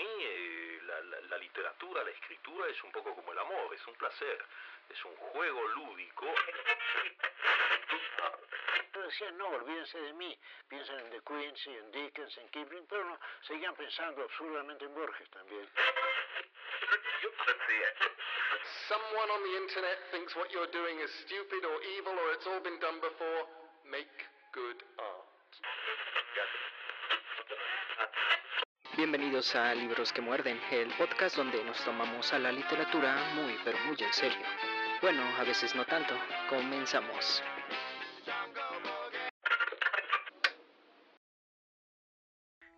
[0.00, 0.80] mí eh,
[1.28, 4.44] la, literatura, la escritura es un poco como el amor, es un placer,
[4.88, 6.26] es un juego lúdico.
[8.92, 13.18] Decían, no, olvídense de mí, piensen en De Quincy, en Dickens, en Kipling, pero no,
[13.42, 15.68] seguían pensando absurdamente en Borges también.
[18.88, 22.60] Someone on the internet thinks what you're doing is stupid or evil or it's all
[22.60, 23.46] been done before.
[23.84, 24.10] Make
[24.52, 25.30] good art.
[29.00, 33.78] Bienvenidos a Libros que Muerden, el podcast donde nos tomamos a la literatura muy pero
[33.86, 34.46] muy en serio.
[35.00, 36.14] Bueno, a veces no tanto.
[36.50, 37.42] Comenzamos.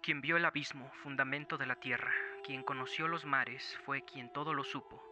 [0.01, 2.13] Quien vio el abismo, fundamento de la tierra,
[2.45, 5.03] quien conoció los mares, fue quien todo lo supo,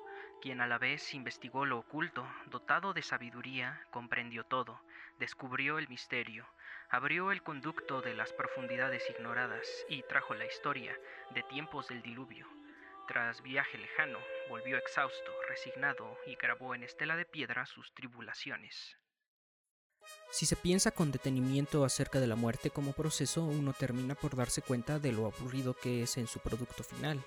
[0.40, 4.80] quien a la vez investigó lo oculto, dotado de sabiduría, comprendió todo,
[5.18, 6.46] descubrió el misterio,
[6.88, 10.96] abrió el conducto de las profundidades ignoradas y trajo la historia
[11.34, 12.46] de tiempos del diluvio.
[13.06, 14.18] Tras viaje lejano,
[14.48, 18.96] volvió exhausto, resignado y grabó en estela de piedra sus tribulaciones.
[20.30, 24.62] Si se piensa con detenimiento acerca de la muerte como proceso, uno termina por darse
[24.62, 27.20] cuenta de lo aburrido que es en su producto final.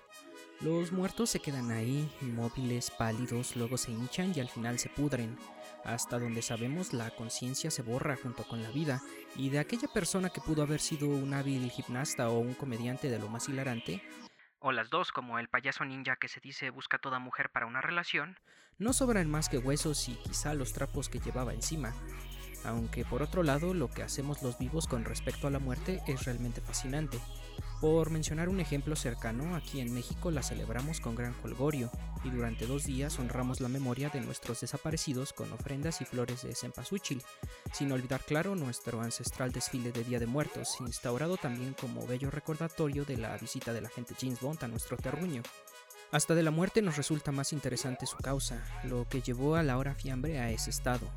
[0.64, 5.38] Los muertos se quedan ahí, inmóviles, pálidos, luego se hinchan y al final se pudren.
[5.83, 9.02] Hasta donde sabemos la conciencia se borra junto con la vida,
[9.36, 13.20] y de aquella persona que pudo haber sido un hábil gimnasta o un comediante de
[13.20, 14.02] lo más hilarante,
[14.59, 17.81] o las dos como el payaso ninja que se dice busca toda mujer para una
[17.81, 18.39] relación,
[18.77, 21.94] no sobran más que huesos y quizá los trapos que llevaba encima
[22.66, 26.25] aunque por otro lado lo que hacemos los vivos con respecto a la muerte es
[26.25, 27.20] realmente fascinante.
[27.81, 31.92] Por mencionar un ejemplo cercano, aquí en México la celebramos con gran colgorio
[32.23, 36.55] y durante dos días honramos la memoria de nuestros desaparecidos con ofrendas y flores de
[36.55, 37.22] cempasúchil,
[37.73, 43.03] sin olvidar claro nuestro ancestral desfile de Día de Muertos, instaurado también como bello recordatorio
[43.03, 45.44] de la visita del agente James Bond a nuestro terruño.
[46.14, 49.77] Hasta de la muerte nos resulta más interesante su causa, lo que llevó a la
[49.77, 51.09] hora fiambre a ese estado,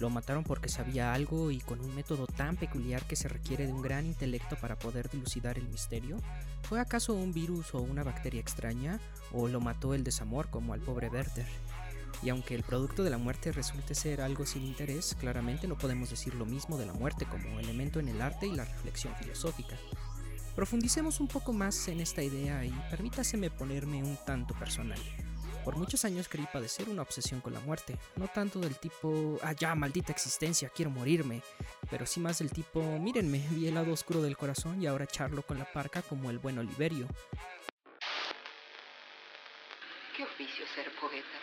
[0.00, 3.72] lo mataron porque sabía algo y con un método tan peculiar que se requiere de
[3.72, 6.16] un gran intelecto para poder dilucidar el misterio.
[6.62, 8.98] ¿Fue acaso un virus o una bacteria extraña?
[9.32, 11.46] ¿O lo mató el desamor como al pobre Werther?
[12.22, 16.08] Y aunque el producto de la muerte resulte ser algo sin interés, claramente no podemos
[16.08, 19.76] decir lo mismo de la muerte como elemento en el arte y la reflexión filosófica.
[20.56, 24.98] Profundicemos un poco más en esta idea y permítaseme ponerme un tanto personal.
[25.64, 29.52] Por muchos años creí padecer una obsesión con la muerte, no tanto del tipo, ah
[29.52, 31.42] ya, maldita existencia, quiero morirme,
[31.90, 35.42] pero sí más del tipo, mírenme, vi el lado oscuro del corazón y ahora charlo
[35.42, 37.06] con la parca como el buen Oliverio.
[40.16, 41.38] ¿Qué oficio ser poeta?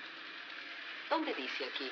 [1.10, 1.90] ¿Dónde dice aquí?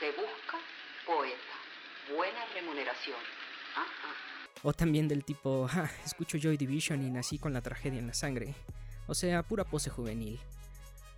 [0.00, 0.58] Se busca
[1.06, 3.18] poeta, buena remuneración.
[3.76, 4.28] Ah, ah.
[4.62, 8.14] O también del tipo, ah, escucho Joy Division y nací con la tragedia en la
[8.14, 8.54] sangre.
[9.06, 10.40] O sea, pura pose juvenil.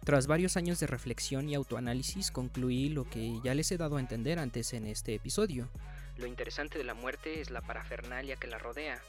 [0.04, 4.00] Tras varios años de reflexión y autoanálisis concluí lo que ya les he dado a
[4.00, 5.68] entender antes en este episodio.
[6.16, 9.00] Lo interesante de la muerte es la parafernalia que la rodea,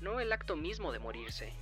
[0.00, 1.52] no el acto mismo de morirse.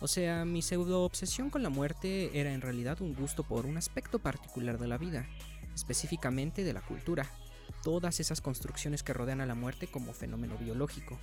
[0.00, 3.76] O sea, mi pseudo obsesión con la muerte era en realidad un gusto por un
[3.76, 5.26] aspecto particular de la vida,
[5.74, 7.30] específicamente de la cultura,
[7.82, 11.18] todas esas construcciones que rodean a la muerte como fenómeno biológico.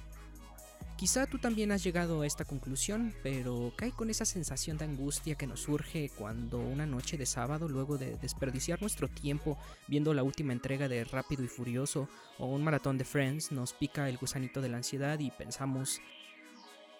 [0.98, 5.36] Quizá tú también has llegado a esta conclusión, pero cae con esa sensación de angustia
[5.36, 10.24] que nos surge cuando una noche de sábado, luego de desperdiciar nuestro tiempo viendo la
[10.24, 12.10] última entrega de Rápido y Furioso
[12.40, 16.02] o un maratón de Friends, nos pica el gusanito de la ansiedad y pensamos,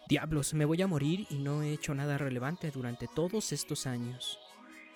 [0.08, 4.38] diablos, me voy a morir y no he hecho nada relevante durante todos estos años.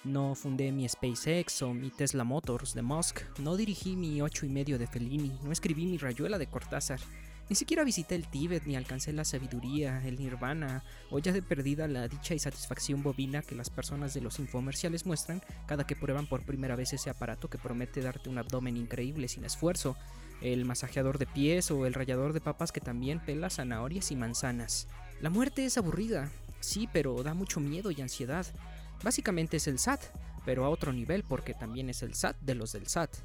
[0.03, 4.49] No fundé mi SpaceX o mi Tesla Motors de Musk, no dirigí mi 8 y
[4.49, 6.99] medio de Fellini, no escribí mi rayuela de Cortázar.
[7.49, 11.87] Ni siquiera visité el Tíbet ni alcancé la sabiduría, el nirvana, o ya de perdida
[11.87, 16.27] la dicha y satisfacción bovina que las personas de los infomerciales muestran cada que prueban
[16.27, 19.97] por primera vez ese aparato que promete darte un abdomen increíble sin esfuerzo,
[20.41, 24.87] el masajeador de pies o el rallador de papas que también pela zanahorias y manzanas.
[25.19, 26.31] La muerte es aburrida,
[26.61, 28.45] sí, pero da mucho miedo y ansiedad.
[29.03, 30.01] Básicamente es el SAT,
[30.45, 33.17] pero a otro nivel porque también es el SAT de los del SAT.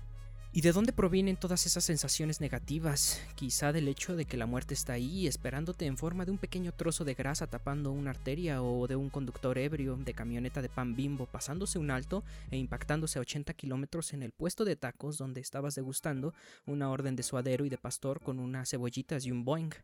[0.56, 3.20] ¿Y de dónde provienen todas esas sensaciones negativas?
[3.35, 6.73] Quizá del hecho de que la muerte está ahí, esperándote en forma de un pequeño
[6.73, 10.97] trozo de grasa tapando una arteria o de un conductor ebrio de camioneta de pan
[10.97, 15.43] bimbo pasándose un alto e impactándose a 80 kilómetros en el puesto de tacos donde
[15.43, 16.32] estabas degustando
[16.64, 19.75] una orden de suadero y de pastor con unas cebollitas y un boing.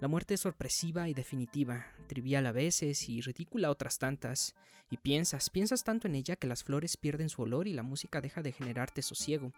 [0.00, 4.54] La muerte es sorpresiva y definitiva, trivial a veces y ridícula otras tantas,
[4.90, 8.22] y piensas, piensas tanto en ella que las flores pierden su olor y la música
[8.22, 9.52] deja de generarte sosiego.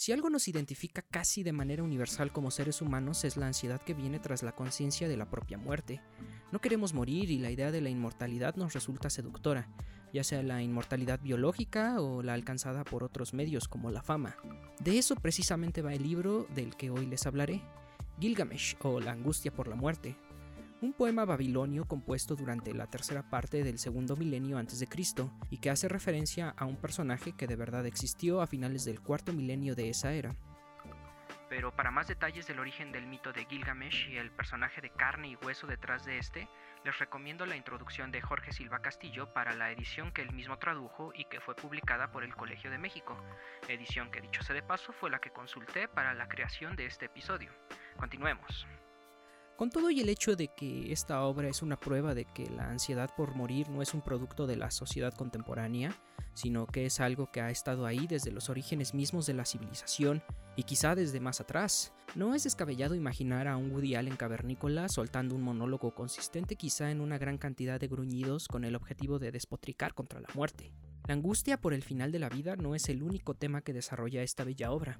[0.00, 3.92] Si algo nos identifica casi de manera universal como seres humanos es la ansiedad que
[3.92, 6.00] viene tras la conciencia de la propia muerte.
[6.52, 9.68] No queremos morir y la idea de la inmortalidad nos resulta seductora,
[10.10, 14.36] ya sea la inmortalidad biológica o la alcanzada por otros medios como la fama.
[14.82, 17.60] De eso precisamente va el libro del que hoy les hablaré,
[18.18, 20.16] Gilgamesh o La angustia por la muerte,
[20.82, 25.58] un poema babilonio compuesto durante la tercera parte del segundo milenio antes de Cristo y
[25.58, 29.74] que hace referencia a un personaje que de verdad existió a finales del cuarto milenio
[29.74, 30.34] de esa era.
[31.50, 35.28] Pero para más detalles del origen del mito de Gilgamesh y el personaje de carne
[35.28, 36.48] y hueso detrás de este,
[36.84, 41.12] les recomiendo la introducción de Jorge Silva Castillo para la edición que él mismo tradujo
[41.14, 43.16] y que fue publicada por el Colegio de México,
[43.68, 47.06] edición que dicho sea de paso fue la que consulté para la creación de este
[47.06, 47.50] episodio.
[47.96, 48.66] Continuemos.
[49.60, 52.70] Con todo y el hecho de que esta obra es una prueba de que la
[52.70, 55.94] ansiedad por morir no es un producto de la sociedad contemporánea,
[56.32, 60.22] sino que es algo que ha estado ahí desde los orígenes mismos de la civilización
[60.56, 61.92] y quizá desde más atrás.
[62.14, 67.02] No es descabellado imaginar a un Woody Allen cavernícola soltando un monólogo consistente quizá en
[67.02, 70.72] una gran cantidad de gruñidos con el objetivo de despotricar contra la muerte.
[71.06, 74.22] La angustia por el final de la vida no es el único tema que desarrolla
[74.22, 74.98] esta bella obra.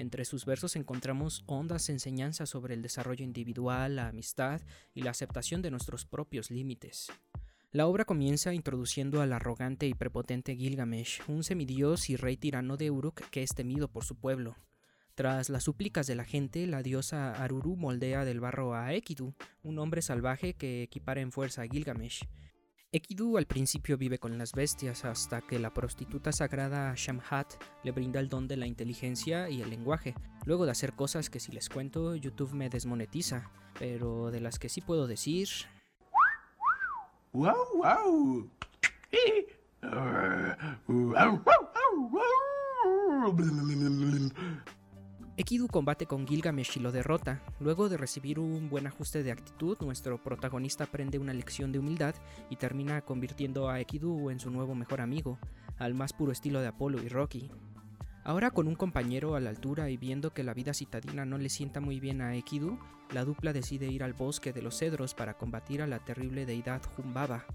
[0.00, 4.62] Entre sus versos encontramos hondas enseñanzas sobre el desarrollo individual, la amistad
[4.94, 7.12] y la aceptación de nuestros propios límites.
[7.70, 12.90] La obra comienza introduciendo al arrogante y prepotente Gilgamesh, un semidios y rey tirano de
[12.90, 14.56] Uruk que es temido por su pueblo.
[15.14, 19.78] Tras las súplicas de la gente, la diosa Aruru moldea del barro a Ekidu, un
[19.78, 22.26] hombre salvaje que equipara en fuerza a Gilgamesh,
[22.92, 27.54] Ekidu al principio vive con las bestias hasta que la prostituta sagrada Shamhat
[27.84, 31.38] le brinda el don de la inteligencia y el lenguaje, luego de hacer cosas que
[31.38, 33.48] si les cuento YouTube me desmonetiza,
[33.78, 35.48] pero de las que sí puedo decir...
[37.32, 38.50] ¡Wow, wow!
[45.40, 47.40] Ekidu combate con Gilgamesh y lo derrota.
[47.60, 52.14] Luego de recibir un buen ajuste de actitud, nuestro protagonista aprende una lección de humildad
[52.50, 55.38] y termina convirtiendo a Ekidu en su nuevo mejor amigo,
[55.78, 57.50] al más puro estilo de Apolo y Rocky.
[58.22, 61.48] Ahora con un compañero a la altura y viendo que la vida citadina no le
[61.48, 62.78] sienta muy bien a Ekidu,
[63.10, 66.82] la dupla decide ir al bosque de los cedros para combatir a la terrible deidad
[66.96, 67.46] Jumbaba.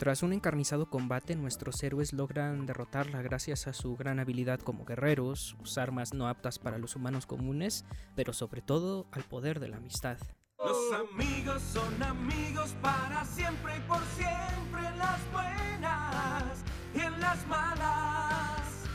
[0.00, 5.54] Tras un encarnizado combate, nuestros héroes logran derrotarla gracias a su gran habilidad como guerreros,
[5.58, 7.84] sus armas no aptas para los humanos comunes,
[8.16, 10.16] pero sobre todo al poder de la amistad.
[10.58, 16.64] Los amigos son amigos para siempre y por siempre en las buenas
[16.94, 18.86] y en las malas.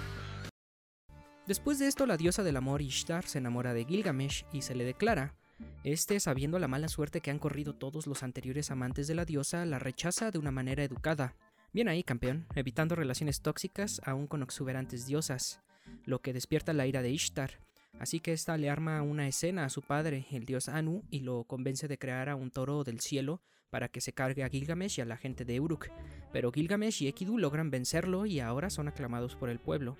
[1.45, 4.83] Después de esto, la diosa del amor Ishtar se enamora de Gilgamesh y se le
[4.83, 5.35] declara,
[5.83, 9.65] este, sabiendo la mala suerte que han corrido todos los anteriores amantes de la diosa,
[9.65, 11.35] la rechaza de una manera educada.
[11.73, 15.61] Bien ahí, campeón, evitando relaciones tóxicas aún con exuberantes diosas,
[16.05, 17.59] lo que despierta la ira de Ishtar.
[17.99, 21.43] Así que ésta le arma una escena a su padre, el dios Anu, y lo
[21.45, 25.01] convence de crear a un toro del cielo para que se cargue a Gilgamesh y
[25.01, 25.89] a la gente de Uruk.
[26.31, 29.97] Pero Gilgamesh y Ekidu logran vencerlo y ahora son aclamados por el pueblo.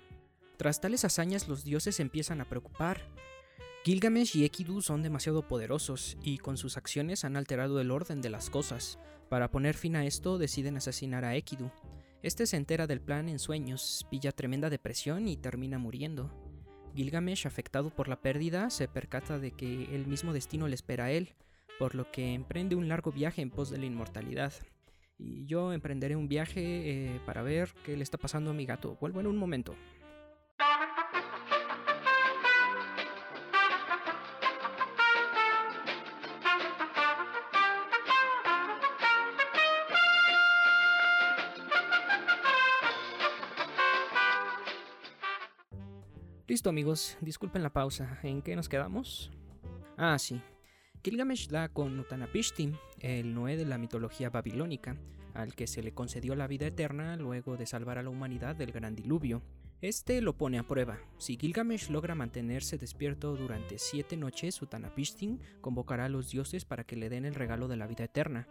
[0.56, 3.02] Tras tales hazañas los dioses empiezan a preocupar,
[3.86, 8.30] Gilgamesh y Ekidu son demasiado poderosos y con sus acciones han alterado el orden de
[8.30, 8.98] las cosas.
[9.28, 11.70] Para poner fin a esto deciden asesinar a Ekidu.
[12.20, 16.32] Este se entera del plan en sueños, pilla tremenda depresión y termina muriendo.
[16.96, 21.12] Gilgamesh, afectado por la pérdida, se percata de que el mismo destino le espera a
[21.12, 21.36] él,
[21.78, 24.52] por lo que emprende un largo viaje en pos de la inmortalidad.
[25.16, 26.60] Y yo emprenderé un viaje
[27.14, 28.98] eh, para ver qué le está pasando a mi gato.
[29.00, 29.76] Vuelvo en un momento.
[46.48, 48.20] Listo amigos, disculpen la pausa.
[48.22, 49.32] ¿En qué nos quedamos?
[49.96, 50.40] Ah, sí.
[51.02, 54.96] Gilgamesh da con Utanapishtim, el Noé de la mitología babilónica,
[55.34, 58.70] al que se le concedió la vida eterna luego de salvar a la humanidad del
[58.70, 59.42] gran diluvio.
[59.80, 61.00] Este lo pone a prueba.
[61.18, 66.94] Si Gilgamesh logra mantenerse despierto durante siete noches, Utanapishtim convocará a los dioses para que
[66.94, 68.46] le den el regalo de la vida eterna.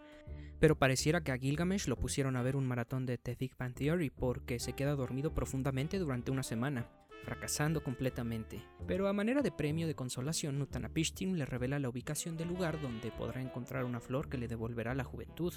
[0.60, 3.72] Pero pareciera que a Gilgamesh lo pusieron a ver un maratón de The Big Bang
[3.72, 6.90] Theory porque se queda dormido profundamente durante una semana
[7.26, 8.62] fracasando completamente.
[8.86, 13.10] Pero a manera de premio de consolación, Utanapishtim le revela la ubicación del lugar donde
[13.10, 15.52] podrá encontrar una flor que le devolverá la juventud.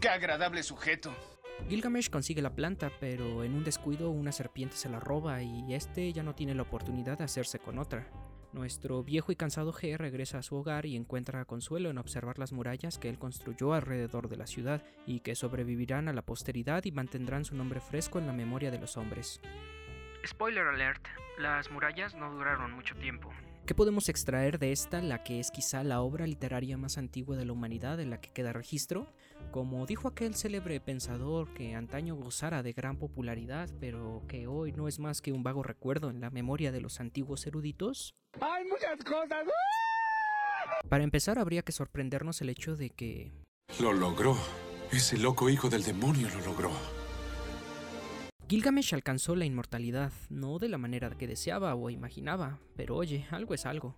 [0.00, 1.14] ¡Qué agradable sujeto!
[1.68, 6.10] Gilgamesh consigue la planta, pero en un descuido una serpiente se la roba y este
[6.10, 8.10] ya no tiene la oportunidad de hacerse con otra.
[8.52, 12.52] Nuestro viejo y cansado G regresa a su hogar y encuentra consuelo en observar las
[12.52, 16.92] murallas que él construyó alrededor de la ciudad y que sobrevivirán a la posteridad y
[16.92, 19.40] mantendrán su nombre fresco en la memoria de los hombres.
[20.26, 21.06] Spoiler alert,
[21.38, 23.30] las murallas no duraron mucho tiempo.
[23.66, 27.44] ¿Qué podemos extraer de esta, la que es quizá la obra literaria más antigua de
[27.44, 29.06] la humanidad en la que queda registro?
[29.50, 34.88] Como dijo aquel célebre pensador que antaño gozara de gran popularidad, pero que hoy no
[34.88, 38.14] es más que un vago recuerdo en la memoria de los antiguos eruditos.
[38.40, 39.46] ¡Hay muchas cosas!
[40.88, 43.32] Para empezar, habría que sorprendernos el hecho de que...
[43.80, 44.36] Lo logró.
[44.90, 46.99] Ese loco hijo del demonio lo logró.
[48.50, 53.54] Gilgamesh alcanzó la inmortalidad, no de la manera que deseaba o imaginaba, pero oye, algo
[53.54, 53.96] es algo.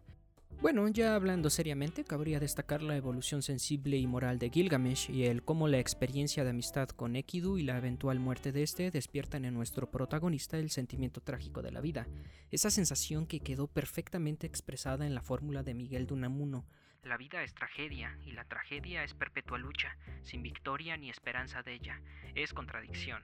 [0.61, 5.43] Bueno, ya hablando seriamente, cabría destacar la evolución sensible y moral de Gilgamesh y el
[5.43, 9.55] cómo la experiencia de amistad con Ekidu y la eventual muerte de este despiertan en
[9.55, 12.07] nuestro protagonista el sentimiento trágico de la vida,
[12.51, 16.67] esa sensación que quedó perfectamente expresada en la fórmula de Miguel de Unamuno.
[17.05, 21.73] La vida es tragedia y la tragedia es perpetua lucha, sin victoria ni esperanza de
[21.73, 22.03] ella,
[22.35, 23.23] es contradicción.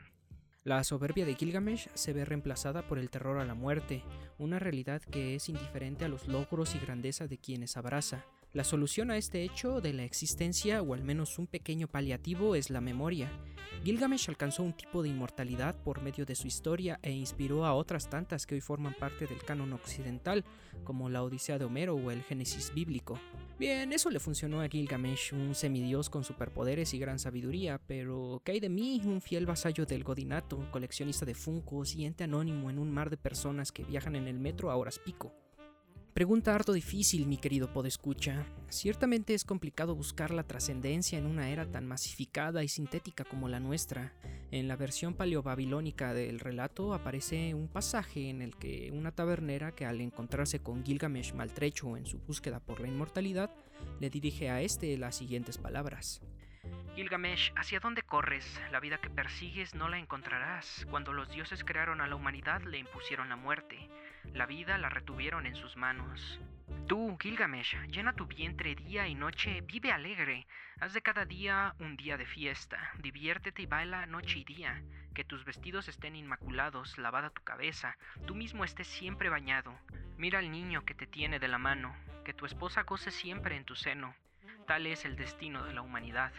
[0.68, 4.04] La soberbia de Gilgamesh se ve reemplazada por el terror a la muerte,
[4.36, 8.26] una realidad que es indiferente a los logros y grandeza de quienes abraza.
[8.52, 12.68] La solución a este hecho de la existencia, o al menos un pequeño paliativo, es
[12.68, 13.30] la memoria.
[13.82, 18.10] Gilgamesh alcanzó un tipo de inmortalidad por medio de su historia e inspiró a otras
[18.10, 20.44] tantas que hoy forman parte del canon occidental,
[20.84, 23.18] como la Odisea de Homero o el Génesis bíblico.
[23.58, 28.52] Bien, eso le funcionó a Gilgamesh, un semidios con superpoderes y gran sabiduría, pero ¿qué
[28.52, 32.92] hay de mí, un fiel vasallo del Godinato, coleccionista de funcos y anónimo en un
[32.92, 35.34] mar de personas que viajan en el metro a horas pico?
[36.18, 38.44] Pregunta harto difícil, mi querido podescucha.
[38.70, 43.60] Ciertamente es complicado buscar la trascendencia en una era tan masificada y sintética como la
[43.60, 44.12] nuestra.
[44.50, 49.86] En la versión paleobabilónica del relato aparece un pasaje en el que una tabernera que
[49.86, 53.54] al encontrarse con Gilgamesh maltrecho en su búsqueda por la inmortalidad,
[54.00, 56.20] le dirige a este las siguientes palabras.
[56.96, 58.44] Gilgamesh, ¿hacia dónde corres?
[58.72, 60.84] La vida que persigues no la encontrarás.
[60.90, 63.88] Cuando los dioses crearon a la humanidad le impusieron la muerte.
[64.34, 66.40] La vida la retuvieron en sus manos.
[66.86, 70.46] Tú, Gilgamesh, llena tu vientre día y noche, vive alegre,
[70.80, 74.82] haz de cada día un día de fiesta, diviértete y baila noche y día,
[75.14, 79.78] que tus vestidos estén inmaculados, lavada tu cabeza, tú mismo estés siempre bañado.
[80.16, 81.94] Mira al niño que te tiene de la mano,
[82.24, 84.14] que tu esposa goce siempre en tu seno.
[84.66, 86.32] Tal es el destino de la humanidad.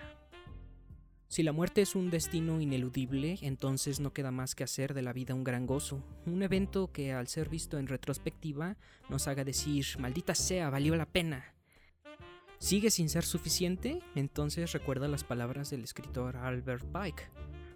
[1.29, 5.13] Si la muerte es un destino ineludible, entonces no queda más que hacer de la
[5.13, 8.77] vida un gran gozo, un evento que al ser visto en retrospectiva
[9.09, 11.53] nos haga decir, maldita sea, valió la pena.
[12.57, 14.01] ¿Sigue sin ser suficiente?
[14.15, 17.29] Entonces recuerda las palabras del escritor Albert Pike.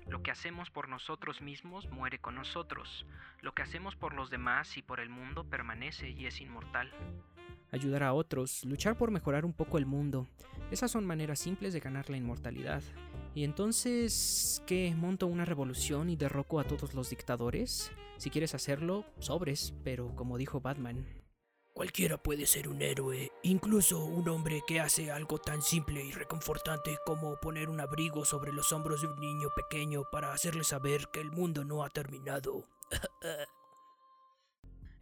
[0.07, 3.05] Lo que hacemos por nosotros mismos muere con nosotros.
[3.41, 6.91] Lo que hacemos por los demás y por el mundo permanece y es inmortal.
[7.71, 10.27] Ayudar a otros, luchar por mejorar un poco el mundo,
[10.71, 12.81] esas son maneras simples de ganar la inmortalidad.
[13.35, 14.93] Y entonces, ¿qué?
[14.95, 17.91] ¿Monto una revolución y derroco a todos los dictadores?
[18.17, 21.05] Si quieres hacerlo, sobres, pero como dijo Batman.
[21.73, 26.99] Cualquiera puede ser un héroe, incluso un hombre que hace algo tan simple y reconfortante
[27.03, 31.19] como poner un abrigo sobre los hombros de un niño pequeño para hacerle saber que
[31.19, 32.63] el mundo no ha terminado.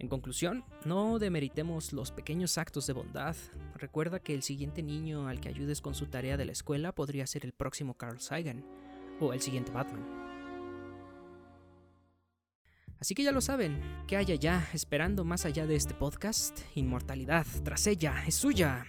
[0.02, 3.36] En conclusión, no demeritemos los pequeños actos de bondad.
[3.76, 7.28] Recuerda que el siguiente niño al que ayudes con su tarea de la escuela podría
[7.28, 8.66] ser el próximo Carl Sagan
[9.20, 10.04] o el siguiente Batman.
[13.00, 16.62] Así que ya lo saben, ¿qué hay allá esperando más allá de este podcast?
[16.74, 18.88] Inmortalidad, tras ella, es suya.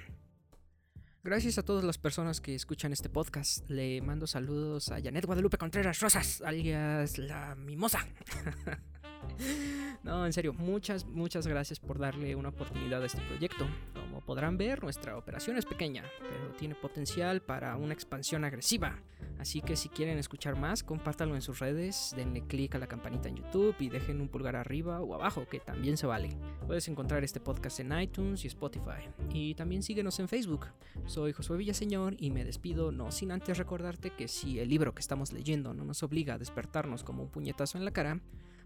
[1.23, 3.69] Gracias a todas las personas que escuchan este podcast.
[3.69, 7.99] Le mando saludos a Janet Guadalupe Contreras Rosas, alias la Mimosa.
[10.03, 13.69] No, en serio, muchas, muchas gracias por darle una oportunidad a este proyecto.
[13.95, 18.99] Como podrán ver, nuestra operación es pequeña, pero tiene potencial para una expansión agresiva.
[19.39, 23.29] Así que si quieren escuchar más, compártanlo en sus redes, denle click a la campanita
[23.29, 26.31] en YouTube y dejen un pulgar arriba o abajo, que también se vale.
[26.67, 29.09] Puedes encontrar este podcast en iTunes y Spotify.
[29.33, 30.67] Y también síguenos en Facebook.
[31.07, 35.01] Soy Josué Villaseñor y me despido no sin antes recordarte que si el libro que
[35.01, 38.21] estamos leyendo no nos obliga a despertarnos como un puñetazo en la cara,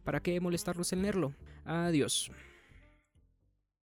[0.06, 1.32] ¿Para qué molestarnos en leerlo?
[1.64, 2.30] Adiós.